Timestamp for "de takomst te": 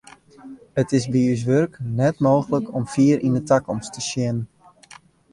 3.37-4.01